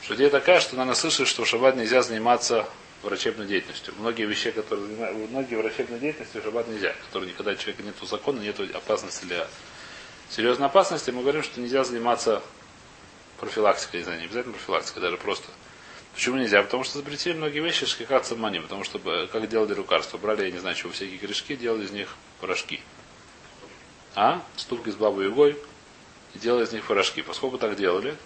[0.03, 2.67] Что идея такая, что надо слышать, что в шаббат нельзя заниматься
[3.03, 3.95] врачебной деятельностью.
[3.99, 4.89] Многие вещи, которые
[5.31, 9.47] многие врачебной деятельности в шаббат нельзя, которые никогда человека нет закона, нет опасности для
[10.31, 12.43] серьезной опасности, мы говорим, что нельзя заниматься
[13.39, 15.49] профилактикой, не знаю, не обязательно профилактикой, даже просто.
[16.15, 16.63] Почему нельзя?
[16.63, 20.51] Потому что запретили многие вещи шкикаться мани, потому что э, как делали лекарства, брали, я
[20.53, 22.81] не знаю, чего, всякие корешки, делали из них порошки.
[24.15, 24.41] А?
[24.57, 25.57] Ступки с бабой Югой
[26.35, 27.23] и делали из них порошки.
[27.23, 28.17] Поскольку так делали,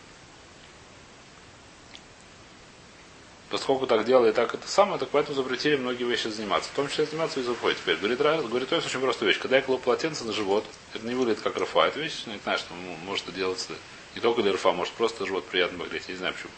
[3.50, 6.70] поскольку так делали, так это самое, так поэтому запретили многие вещи заниматься.
[6.70, 7.74] В том числе заниматься изофой.
[7.74, 9.38] Теперь говорит, говорит, то есть очень простая вещь.
[9.38, 11.86] Когда я кладу полотенце на живот, это не выглядит как рафа.
[11.86, 13.72] Это вещь, ну, не знаю, что может делаться
[14.14, 16.50] не только для рафа, может просто живот приятно погреть, я не знаю почему.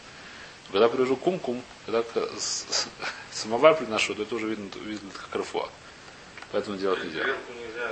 [0.71, 2.03] Когда привожу кум-кум, когда
[3.31, 5.69] самовар приношу, то это уже видно, видно как рафа.
[6.51, 7.23] Поэтому делать нельзя.
[7.23, 7.91] Грелку нельзя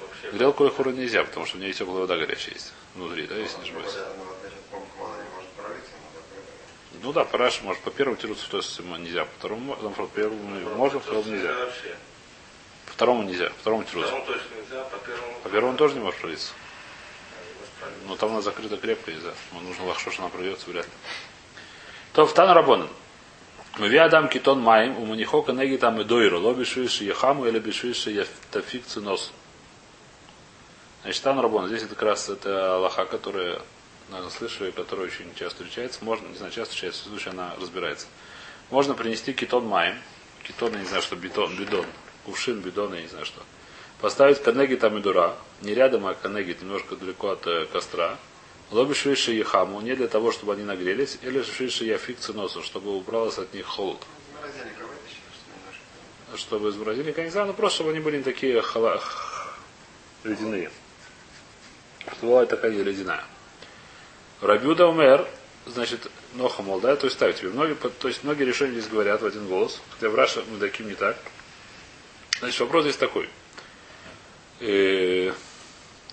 [0.00, 0.36] вообще.
[0.36, 2.72] Грелку и хуру нельзя, потому что у нее теплая вода горячая есть.
[2.94, 3.92] Внутри, да, если не ошибаюсь.
[3.94, 6.52] Ну, вот, значит, помню, она не может пролиться, но закрыта.
[7.06, 10.42] Ну да, параш может по первому тируться, то есть нельзя, по второму, наоборот, по первому
[10.76, 11.54] можно, по второму нельзя.
[12.84, 15.72] По второму нельзя, по второму нельзя, по первому.
[15.72, 16.52] По тоже не может пролиться.
[18.08, 19.34] Но там она закрыта крепко, нельзя.
[19.52, 20.92] Ну, нужно лахшо, что она прольется, вряд ли.
[22.12, 22.88] То в Тану Рабонан.
[23.78, 28.10] Мы адам китон маем, у манихока неги там и дойру, ло бишвиши яхаму или бишвиши
[28.10, 29.30] яфтафик цинос.
[31.02, 31.68] Значит, Тану Рабонан.
[31.68, 33.62] Здесь это как раз это Аллаха, которая,
[34.08, 36.04] наверное, слышали, которая очень часто встречается.
[36.04, 38.06] Можно, не знаю, часто встречается, в случае она разбирается.
[38.70, 39.96] Можно принести китон маем.
[40.42, 41.86] Китон, я не знаю, что бетон, бидон.
[42.24, 43.42] Кувшин, бидон, я не знаю что.
[44.00, 45.36] Поставить канеги там и дура.
[45.62, 48.18] Не рядом, а канеги немножко далеко от э, костра.
[48.70, 53.38] Лоби швейши ехаму, не для того, чтобы они нагрелись, или швейши яфик циносу, чтобы убралось
[53.38, 53.98] от них холод.
[56.34, 59.00] Чтобы из морозильника, не знаю, ну просто, чтобы они были не такие хала...
[60.24, 60.70] ледяные.
[62.00, 63.24] Что бывает такая ледяная.
[64.40, 65.26] Рабюда умер,
[65.66, 67.50] значит, нохамол, да, то есть ставить тебе.
[67.50, 70.88] Многие, то есть многие решения здесь говорят в один голос, хотя в Раше мы таким
[70.88, 71.16] не так.
[72.40, 73.28] Значит, вопрос здесь такой.
[74.60, 75.32] Э,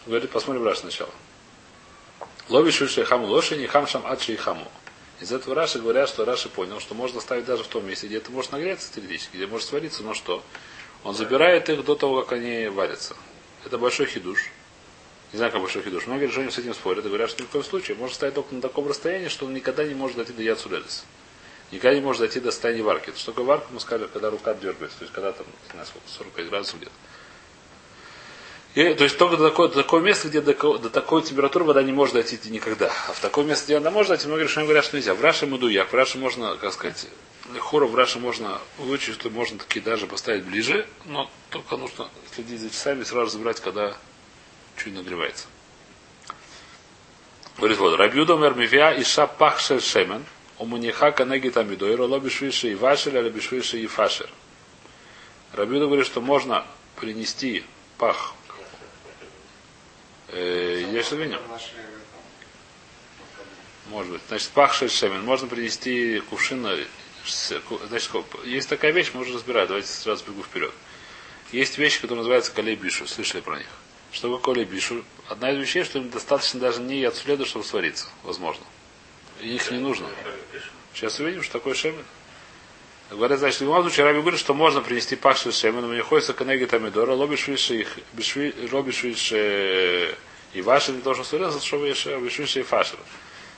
[0.06, 1.12] Говорит, посмотрим Раш сначала.
[2.50, 4.70] Лоби шульши хаму лоши, не хамшам адши и хаму.
[5.22, 8.18] Из этого Раши говорят, что Раши понял, что можно ставить даже в том месте, где
[8.18, 10.44] это может нагреться теоретически, где может свариться, но что?
[11.06, 13.16] Он забирает их до того, как они варятся.
[13.66, 14.50] Это большой хидуш.
[15.34, 16.06] Не знаю, как большой хидуш.
[16.06, 18.54] Многие решения с этим спорят и говорят, что ни в коем случае можно ставить только
[18.54, 21.06] на таком расстоянии, что он никогда не может дойти до яцулелис.
[21.72, 23.10] Никогда не может дойти до состояния варки.
[23.10, 25.88] Это что такое варка, мы сказали, когда рука дергается, то есть когда там, не знаю,
[25.88, 26.92] сколько, 45 градусов где-то.
[28.76, 31.82] И, то есть только до такого, до такого места, где до, до такой температуры вода
[31.82, 32.92] не может дойти никогда.
[33.08, 35.16] А в такое место, где она может дойти, многие решения говорят, что нельзя.
[35.16, 37.08] В Раше Мадуяк, в Раше можно, как сказать,
[37.60, 42.62] хору в Раше можно вычесть, что можно такие даже поставить ближе, но только нужно следить
[42.62, 43.98] за часами и сразу забирать, когда
[44.78, 45.48] чуть нагревается.
[47.58, 50.26] Говорит, вот, Рабюда Мермивя и Шапах Шемен,
[50.58, 54.30] у Муниха Канеги Тамидойра, Лобишвиши и Вашер, или Бишвиши и Фашер.
[55.54, 57.64] Рабюда говорит, что можно принести
[57.98, 58.34] пах.
[60.30, 61.40] Э, есть что видим?
[61.48, 62.22] Нашли в этом.
[63.90, 64.22] Может быть.
[64.28, 65.24] Значит, пах шемен.
[65.24, 66.66] Можно принести кувшин.
[66.66, 66.86] э,
[67.88, 68.12] Значит,
[68.46, 69.68] есть такая вещь, можно разбирать.
[69.68, 70.74] Давайте сразу бегу вперед.
[71.52, 73.06] Есть вещи, которые называются колей бишу.
[73.08, 73.68] Слышали про них?
[74.14, 75.04] Что такое колей бишу?
[75.28, 78.08] Одна из вещей, что им достаточно даже не яцуледа, чтобы свариться.
[78.22, 78.64] Возможно.
[79.42, 80.08] И их не нужно.
[80.94, 82.06] Сейчас увидим, что такое шемен.
[83.10, 86.34] Говорят, значит, в любом случае Раби говорит, что можно принести пахши шемен, но не ходится
[86.34, 87.98] конеги тамидора, лобишвиши их,
[88.72, 90.16] лобишвиши
[90.54, 93.00] и ваши не должен сурезать, чтобы бишвиши и фашер.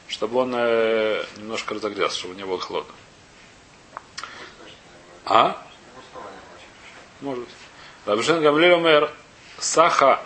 [0.07, 2.93] Чтобы он э, немножко разогрелся, чтобы не было холодно.
[5.25, 5.65] А?
[7.21, 7.49] Может.
[8.05, 9.11] Рабишен Гамлель умер
[9.57, 10.23] саха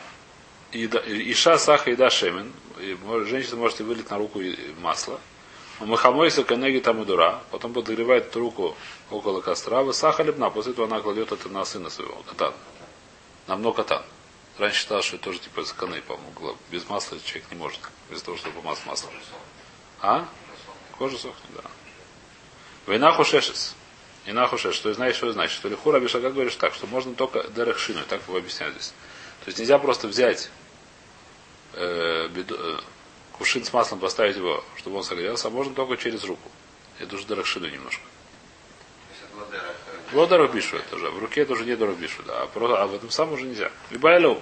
[0.72, 2.52] Иша саха и да шемен.
[3.26, 4.40] Женщина может и вылить на руку
[4.80, 5.20] масло.
[5.80, 7.42] Махамойса конеги там дура.
[7.52, 8.78] Потом подогревает эту руку
[9.10, 9.92] около костра.
[9.94, 10.50] Саха лепна.
[10.50, 12.54] После этого она кладет это на сына своего, катан.
[13.48, 14.04] На много катан.
[14.58, 16.58] Раньше считал, что это тоже типа заканы, по-моему.
[16.70, 17.80] Без масла человек не может.
[18.10, 19.10] Без того, чтобы масло масло.
[20.02, 20.28] А?
[20.98, 21.64] Кожа сохнет, да.
[22.86, 23.76] Война шешес.
[24.26, 25.58] И нахушеш, что знаешь, что значит.
[25.58, 28.94] Что лихура бишага говоришь так, что можно только дерехшину, так его объясняют здесь.
[29.44, 30.50] То есть нельзя просто взять
[31.74, 32.80] э, э,
[33.38, 36.50] кувшин с маслом, поставить его, чтобы он согрелся, а можно только через руку.
[37.00, 38.04] Это уже дерехшину немножко.
[40.12, 41.10] Вот дорог бишу это уже.
[41.10, 42.42] В руке это уже не дорог бишу, да.
[42.42, 43.72] А, просто, а в этом самом уже нельзя.
[43.92, 44.42] Либайлю.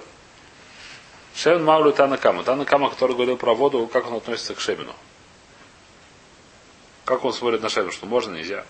[1.34, 2.42] Шемен Маулю Танакама.
[2.42, 4.94] Танакама, который говорил про воду, как он относится к Шемину.
[7.04, 8.64] Как он смотрит на Шемину, что можно, нельзя.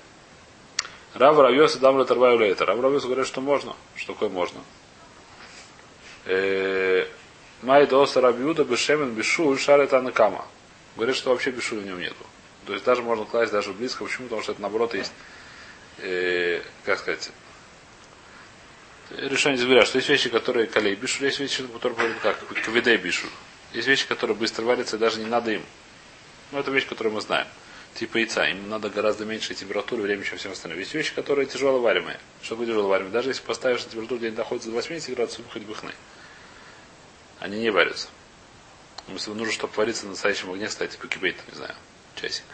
[1.15, 2.67] Рав Равьос и Дамля Тарваю Лейта.
[2.67, 3.75] Рав говорит, что можно.
[3.97, 4.61] Что такое можно?
[6.27, 7.07] Э,
[7.63, 10.45] доса Рабиуда Бешемен Бешуль Шарет Анакама.
[10.97, 12.27] Говорит, что вообще Бешуля в нем нету.
[12.67, 14.05] То есть даже можно класть даже близко.
[14.05, 14.25] Почему?
[14.25, 15.13] Потому что это наоборот есть,
[15.99, 17.31] э, как сказать,
[19.11, 23.31] решение говорят, что есть вещи, которые колей бишуль, есть вещи, которые как квидей бишуль.
[23.73, 25.63] Есть вещи, которые быстро варятся, и даже не надо им.
[26.53, 27.47] Но это вещь, которую мы знаем
[27.99, 28.47] типа яйца.
[28.49, 30.79] Им надо гораздо меньше температуры, времени, чем всем остальным.
[30.79, 32.19] Есть вещи, которые тяжело варимые.
[32.43, 33.13] Что такое тяжело варимые?
[33.13, 35.75] Даже если поставишь температуру, где они находятся до 80 градусов, хоть бы.
[37.41, 38.09] Они не варятся.
[39.09, 41.75] Если нужно, чтобы вариться на настоящем огне, кстати, типа не знаю,
[42.17, 42.45] часик.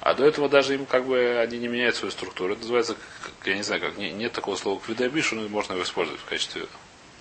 [0.00, 2.52] А до этого даже им как бы они не меняют свою структуру.
[2.52, 2.96] Это называется,
[3.44, 6.66] я не знаю, как не, нет такого слова квидобишу, но можно его использовать в качестве,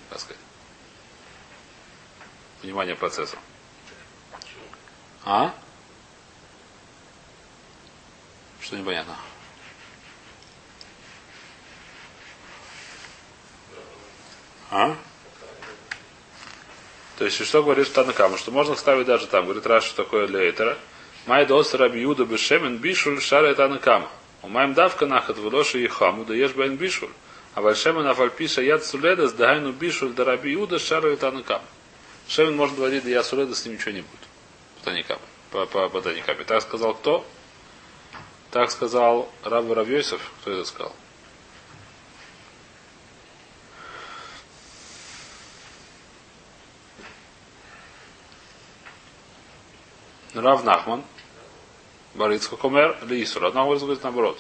[0.10, 0.42] так сказать,
[2.64, 3.38] внимания процесса.
[5.24, 5.54] А?
[8.60, 9.16] Что непонятно?
[14.72, 14.98] А?
[17.22, 18.36] То есть, что говорит Танакама?
[18.36, 20.76] Что можно ставить даже там, говорит Раш, такое лейтера.
[21.28, 24.10] Май дос рабиуда бешемен бишуль шара Танакама.
[24.42, 27.12] У маем давка нахат велоши и хаму, да ешь бен бишуль.
[27.54, 31.64] А вальшемен афальпиша яд суледас, да гайну бишуль, да рабиуда шара Танакама.
[32.28, 34.28] Шемен может говорить, да я суледа с ним ничего не будет.
[34.80, 35.20] Ботаниками.
[35.52, 36.42] По, по ботаниками.
[36.42, 37.24] Так сказал кто?
[38.50, 40.22] Так сказал Раб Равьесов.
[40.42, 40.96] Кто это сказал?
[50.34, 51.04] Рав Нахман.
[52.14, 53.48] Барицко Комер Лисура.
[53.48, 54.40] Одна говорит наоборот.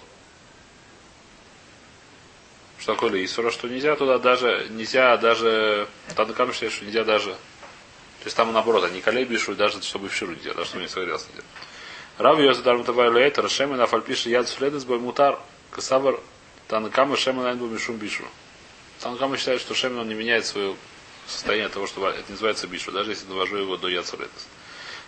[2.79, 3.51] Что такое Лисура?
[3.51, 8.83] Что нельзя туда даже, нельзя даже, Танакам считает, что нельзя даже, то есть там наоборот,
[8.83, 11.43] они колей бишут, даже чтобы в ширу нельзя, даже чтобы не согрелся нельзя.
[12.17, 16.19] Рав Йоза Дарм Тавай Лейтер, Шемен Афальпиши Яд Суледес Мутар, Касавар,
[16.67, 18.25] Танакама Шемен Айн Мишум Бишу.
[18.99, 20.75] Танакама считает, что Шемен он не меняет свое
[21.27, 24.47] состояние того, что это называется Бишу, даже если довожу его до Яд Суледес.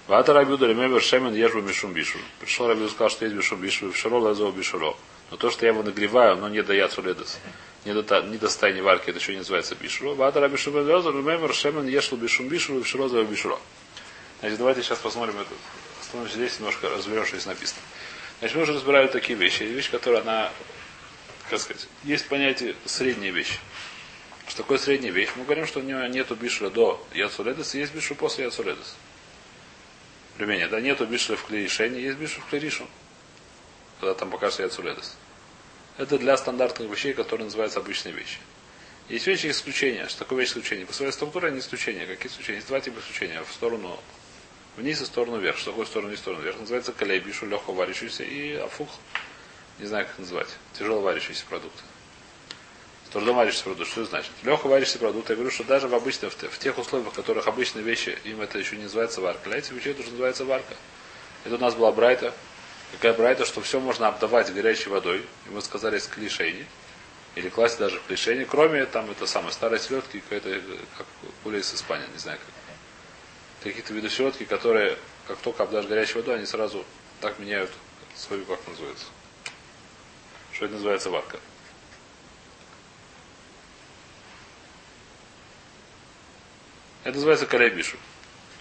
[0.08, 2.18] Вата Рабиуда Ремевер Шемен Ежбу Мишум Бишу.
[2.40, 4.96] Пришел Рабиуда сказал, что есть Бишум Бишу, в Широ Лазо Бишуро.
[5.32, 7.40] Но то, что я его нагреваю, но не до Яд Суледес.
[7.86, 10.14] Не до, не до стайни варки, это еще не называется Бишуро.
[10.14, 13.58] Вата Рабишу Ремевер Шемен Ешл Бишум Бишу, в Широ Лазо Бишуро.
[14.42, 15.54] Значит, давайте сейчас посмотрим это
[16.02, 17.80] остановимся здесь, немножко разберем, что здесь написано.
[18.40, 19.64] Значит, мы уже разбирали такие вещи.
[19.64, 20.52] Вещь, которая, она,
[21.50, 23.58] как сказать, есть понятие средняя вещь.
[24.48, 25.30] Что такое средняя вещь?
[25.38, 28.96] Мы говорим, что у него нету бишура до Яцуледес, и есть бишур после Яцуледес.
[30.38, 32.88] Примение, да, нету бишура в есть бишур в клеришу.
[34.00, 35.16] Когда там покажется Яцуледес.
[35.98, 38.40] Это для стандартных вещей, которые называются обычные вещи.
[39.10, 40.08] Есть вещи исключения.
[40.08, 40.86] Что такое вещь исключения?
[40.86, 42.06] По своей структуре они исключения.
[42.06, 42.58] Какие исключения?
[42.58, 43.44] Есть два типа исключения.
[43.44, 44.00] В сторону
[44.76, 45.58] Вниз и в сторону вверх.
[45.58, 46.60] Что такое в сторону и в сторону вверх?
[46.60, 48.90] Называется колебишу, легко варящийся, и афух,
[49.78, 51.76] не знаю как называть, тяжело варящийся продукт.
[53.14, 53.92] Трудом варящийся продукт.
[53.92, 54.32] Что это значит?
[54.42, 55.30] Легко варящийся продукт.
[55.30, 58.58] Я говорю, что даже в обычных, в тех условиях, в которых обычные вещи, им это
[58.58, 59.50] еще не называется варка.
[59.50, 60.74] Для этих вещей это уже называется варка.
[61.46, 62.34] Это у нас была брайта.
[62.94, 65.24] Какая брайта, что все можно обдавать горячей водой.
[65.46, 66.66] И мы сказали с клишейни.
[67.36, 68.46] Или класть даже в клишейни.
[68.46, 70.60] Кроме там это самое старой селедки, какая-то
[70.98, 71.06] как
[71.44, 72.54] более из Испании, не знаю как
[73.64, 74.98] какие-то виды селедки, которые,
[75.28, 76.84] как только обдашь горячей водой, они сразу
[77.22, 77.72] так меняют
[78.16, 79.06] свою, как называется.
[80.52, 81.40] Что это называется варка.
[87.04, 87.98] Это называется колебишу.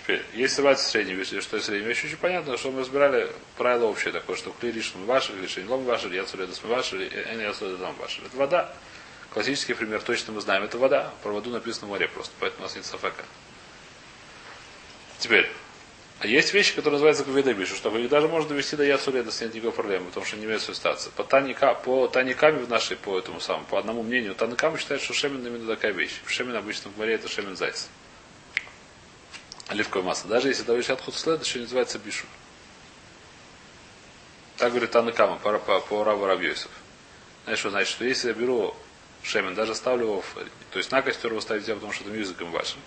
[0.03, 3.87] Теперь, если называется средней вещь, что есть средняя вещь, очень понятно, что мы разбирали правило
[3.87, 7.77] общее такое, что кли лишь ваши, лишь не лом ваши, я мы ваши, я не
[7.77, 8.21] дом ваши.
[8.21, 8.75] Это вода.
[9.31, 11.13] Классический пример, точно мы знаем, это вода.
[11.23, 13.23] Про воду написано в море просто, поэтому у нас нет сафека.
[15.21, 15.49] Теперь,
[16.19, 19.73] а есть вещи, которые называются кавидабишу, что их даже можно довести до яцуледа, нет никакой
[19.73, 21.11] проблемы, потому что не имеет свою статься.
[21.11, 25.15] По, таника, по таниками в нашей, по этому самому, по одному мнению, танакам считают, что
[25.15, 26.21] шемен именно такая вещь.
[26.27, 27.87] Шемен обычно в море это шемен зайца
[29.73, 30.31] оливковое масло.
[30.31, 32.27] Даже если это от хуцлед, еще называется бишу.
[34.57, 36.71] Так говорит Танакама по, по, по Раву Равьёсов.
[37.45, 38.77] Знаешь, что значит, что если я беру
[39.23, 40.35] шемен, даже ставлю его, в,
[40.71, 42.79] то есть на костер его ставить нельзя, потому что это языком вашим.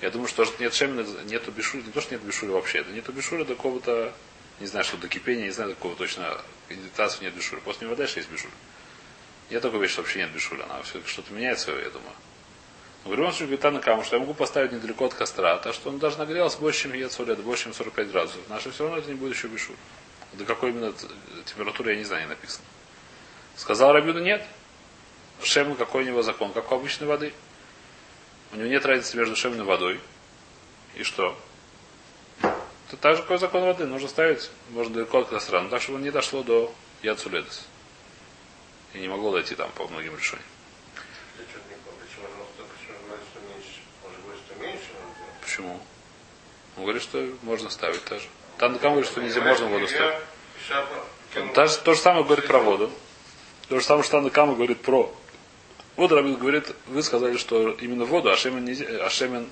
[0.00, 3.12] Я думаю, что нет шемена, нету бишули, не то, что нет бишули вообще, это нету
[3.12, 4.14] бишули до какого-то,
[4.58, 7.60] не знаю, что до кипения, не знаю, до какого точно индитации нет бишули.
[7.60, 8.52] После него дальше есть бишули.
[9.50, 12.14] Я только вещь, что вообще нет бишули, она все что-то меняется, я думаю.
[13.04, 15.98] В любом случае, говорит Танакама, что я могу поставить недалеко от костра, так что он
[15.98, 18.40] даже нагрелся больше, чем Ецулет, больше, чем 45 градусов.
[18.48, 19.74] Наше все равно это не будет еще бешур.
[20.34, 20.92] До какой именно
[21.46, 22.64] температуры, я не знаю, не написано.
[23.56, 24.44] Сказал Рабюда, нет.
[25.42, 27.32] Шемен какой у него закон, как у обычной воды.
[28.52, 29.98] У него нет разницы между шемен и водой.
[30.94, 31.36] И что?
[32.42, 33.86] Это так же, какой закон воды.
[33.86, 37.66] Нужно ставить, можно далеко от костра, но так, чтобы он не дошло до Яцуледес.
[38.92, 40.46] И не могло дойти там по многим решениям.
[45.60, 45.78] Почему?
[46.76, 48.26] Он говорит, что можно ставить тоже.
[48.56, 51.54] Танкам говорит, что нельзя, можно воду ставить.
[51.54, 52.90] Даже то же самое говорит про воду.
[53.68, 55.14] То же самое, что Танакама говорит про
[55.96, 56.16] воду.
[56.16, 59.48] Рабин говорит, вы сказали, что именно воду, а шемен, нельзя, а шемен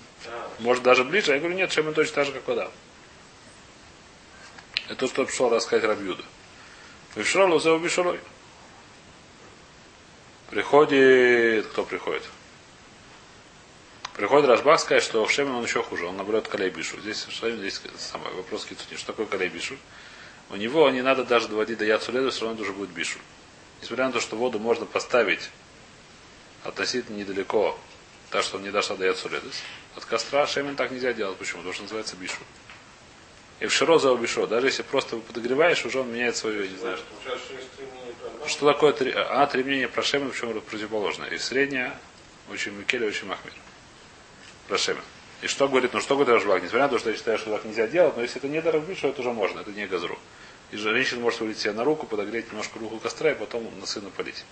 [0.61, 1.33] может даже ближе.
[1.33, 2.71] Я говорю, нет, шемен точно так же, как вода.
[4.87, 6.23] Это то, что пришел рассказать Рабьюда.
[7.17, 8.21] Вишрол лузеу бишурой.
[10.51, 12.23] Приходит, кто приходит?
[14.19, 16.99] Приходит Рашбах сказать, что в Шемен он еще хуже, он наоборот Калейбишу.
[17.01, 18.97] Здесь, здесь самый вопрос Кицуни.
[18.97, 19.77] Что такое Калейбишу?
[20.51, 23.21] У него не надо даже доводить до Яцуледа, все равно уже будет Бишу.
[23.81, 25.51] Несмотря на то, что воду можно поставить
[26.65, 27.79] относительно недалеко,
[28.31, 29.63] так что он не дошла до Яцуледес.
[29.95, 31.39] От костра Шемен так нельзя делать.
[31.39, 31.59] Почему?
[31.59, 32.41] Потому что называется Бишу.
[33.61, 34.49] И в Широ за Бишо.
[34.49, 36.99] Даже если просто подогреваешь, уже он меняет свое, не знаю.
[38.49, 41.29] Что такое три, а, три мнения про Шемен, в чем противоположное.
[41.29, 41.97] И среднее,
[42.51, 43.55] очень Микеле, очень Махмир.
[44.69, 45.03] Рашемен.
[45.41, 46.63] И что говорит, ну что говорит Рашбак?
[46.63, 49.09] Несмотря на то, что я считаю, что так нельзя делать, но если это не Дарабишу,
[49.09, 50.19] это уже можно, это не газру.
[50.73, 54.11] И женщина может вылить себе на руку, подогреть немножко руку костра и потом на сына
[54.11, 54.45] полить.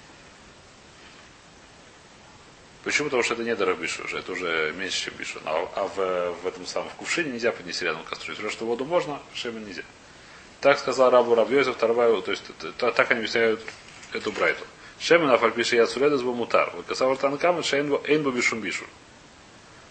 [2.85, 3.07] Почему?
[3.07, 5.41] Потому что это не Дарабишу уже, это уже меньше, чем Бишу.
[5.45, 8.33] А, а в, в этом самом в кувшине нельзя поднести рядом костру.
[8.33, 9.83] Если что воду можно, Шемен нельзя.
[10.61, 13.61] Так сказал Рабу Рабьезов, вторая, то есть это, так они объясняют
[14.13, 14.65] эту брайту.
[15.01, 16.73] Шемен афальпиши яцуледа с бомутар.
[16.87, 18.85] Касавар танкам, шейн бо бишум бишу.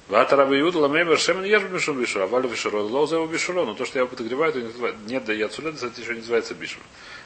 [0.08, 3.74] Вата Раби Иуда ламеймер шемен ешь бишур бишур, а валю бишур, лоуза его бишуро, но
[3.74, 4.60] то, что я подогреваю, то
[5.08, 6.84] нет да я цулет, это еще не называется бишур.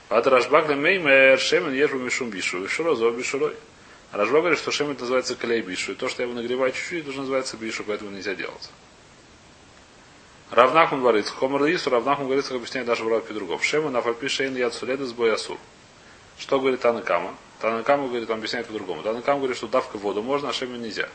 [0.08, 3.56] Вата Рашбак ламеймер шемен ешь бишур бишур, бишуро, зо бишурой.
[4.12, 7.02] А Рашбак говорит, что шемен называется клей бишу, и то, что я его нагреваю чуть-чуть,
[7.02, 8.70] это уже называется бишу, поэтому нельзя делать.
[10.52, 13.64] Равнахман говорит, хомер лису, Равнахман говорит, как объясняет даже Брат Педруков.
[13.64, 15.58] Шемен афальпи шейн яд суледа с боясур.
[16.40, 17.36] Что говорит Танакама?
[17.62, 19.04] Танакама говорит, он объясняет по-другому.
[19.04, 21.08] Танакама говорит, что давка воду можно, а шемен нельзя.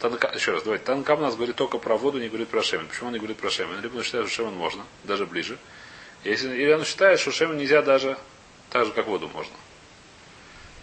[0.00, 0.86] Танка, еще раз, давайте.
[0.86, 2.88] Танкам у нас говорит только про воду, не говорит про шемен.
[2.88, 3.80] Почему он не говорит про шемен?
[3.82, 5.58] Либо он считает, что шемен можно, даже ближе.
[6.24, 8.18] Если, или он считает, что шемен нельзя даже
[8.70, 9.52] так же, как воду можно.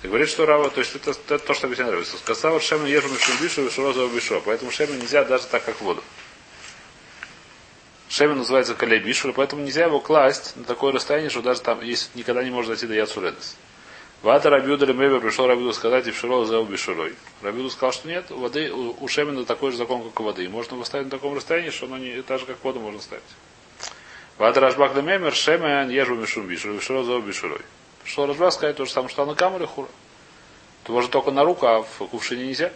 [0.04, 2.16] Ты говорит, что рава, то есть это, это то, что объясняет нравится.
[2.18, 4.40] Сказал шемен ежу мишум бишу и шурозову бишу.
[4.46, 6.04] Поэтому шемен нельзя даже так, как воду.
[8.08, 12.10] Шемен называется калей бишу, поэтому нельзя его класть на такое расстояние, что даже там, если
[12.14, 13.58] никогда не может дойти до яцуредес.
[14.24, 17.14] Вата Рабиуда Лемебер пришел Рабиуду сказать, и вширол за бешурой.
[17.44, 20.50] Рабиуду сказал, что нет, у воды, у, у Шемена такой же закон, как у воды.
[20.50, 23.24] Можно его ставить на таком расстоянии, что оно не так же, как воду можно ставить.
[24.40, 27.62] Вата Рашбак Лемебер, Шемен ежу мишум бишур, вширол за бешурой.
[28.04, 29.88] Пришел Рашбак сказать то же самое, что на камере хура.
[30.84, 32.72] То можно только на руку, а в кувшине нельзя.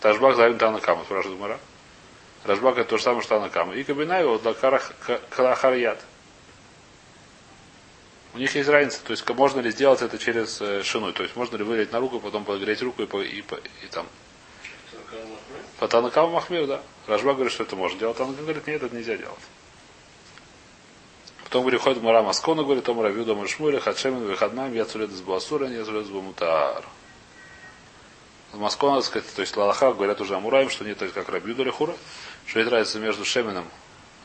[0.00, 1.58] Там на каму, спрашивает Мара.
[2.44, 3.72] Рашбак это то же самое, что на каму.
[3.72, 6.00] И кабинай его для карахарьят.
[8.34, 11.36] У них есть разница, то есть можно ли сделать это через э, шину, то есть
[11.36, 14.06] можно ли вылить на руку, потом подогреть руку и, по, и, по, и там.
[15.78, 16.82] По Танакаму Махмир, да.
[17.06, 18.16] Рожба говорит, что это можно делать.
[18.16, 19.38] Танакам говорит, нет, это нельзя делать.
[21.44, 25.20] Потом говорит, ходит Мара Маскона, говорит, Том Равью, Дома Шмуля, Хадшемин, Вихаднам, я цулет из
[25.20, 26.82] Буасура, я цулет из Бамутар.
[28.54, 31.94] Маскона, сказать, то есть Лалаха говорят уже Амураем, что нет, как Рабью Лехура,
[32.46, 33.66] что есть разница между Шемином,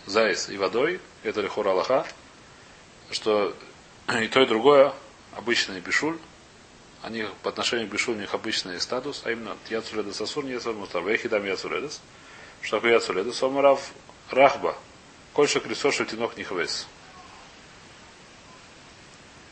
[0.05, 2.05] Зайс и водой, это Лехура Аллаха,
[3.11, 3.53] что
[4.15, 4.93] и то, и другое
[5.35, 6.17] обычный бишуль.
[7.03, 10.79] Они по отношению к бишуль у них обычный статус, а именно яцуледес асур, не яцуледес
[10.79, 11.03] мустар.
[11.03, 12.01] Вехидам яцуледес.
[12.61, 13.41] Что такое яцуледес?
[13.43, 13.91] Омарав
[14.31, 14.77] Рахба.
[15.33, 16.87] Кольша кресо шутинок не хвес.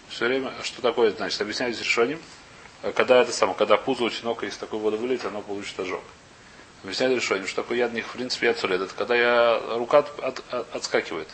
[0.10, 1.40] Все время, что такое значит?
[1.42, 2.22] Объясняют решением.
[2.96, 6.04] Когда это само, когда пузо у тинока из такой воды выльется, оно получит ожог.
[6.84, 8.48] Объясняют решением, что такое яд них, в принципе.
[8.48, 11.28] Это когда я, рука от, от, от, отскакивает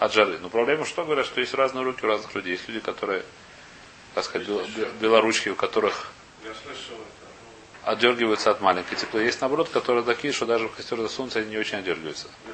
[0.00, 0.38] от жары.
[0.38, 2.52] Но проблема что говорят, что есть разные руки у разных людей.
[2.52, 3.22] Есть люди, которые,
[4.14, 4.66] так сказать, бел,
[4.98, 6.10] белоручки, у которых
[7.84, 9.20] отдергиваются от маленькой тепло.
[9.20, 12.28] Есть наоборот, которые такие, что даже в костер засунутся, они не очень отдергиваются.
[12.46, 12.52] Ну,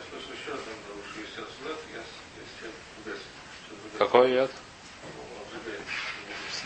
[3.96, 4.50] Какой яд?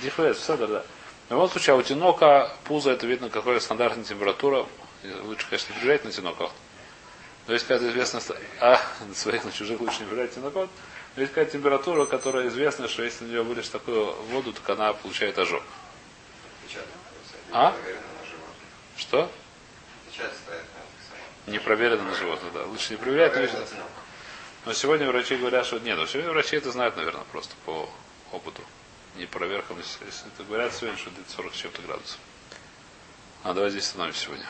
[0.02, 0.84] Дихвет, все, да, да.
[1.28, 4.66] В любом случае, а у тинока пузо это видно, какая стандартная температура.
[5.24, 6.52] Лучше, конечно, не приезжать на тиноках.
[7.50, 8.22] Но есть какая-то известная...
[8.60, 10.70] А, на своих, на чужих лучше не приезжать тинокот.
[11.16, 14.92] Но есть какая-то температура, которая известна, что если на нее вылишь такую воду, так она
[14.92, 15.64] получает ожог.
[17.50, 17.72] А?
[17.72, 17.76] На.
[18.96, 19.32] Что?
[20.16, 20.64] На это
[21.48, 22.62] Не проверено на животных, да.
[22.66, 23.84] Лучше не проверять, но на.
[24.66, 25.98] Но сегодня врачи говорят, что нет.
[25.98, 27.90] Но сегодня врачи это знают, наверное, просто по
[28.30, 28.62] опыту.
[29.16, 29.76] Не проверкам.
[29.78, 32.18] Если, это говорят сегодня, что где-то 40 с чем-то градусов.
[33.42, 34.46] А давай здесь остановимся сегодня.